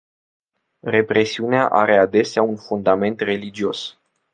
[0.95, 3.89] Represiunea are adesea un fundament religios.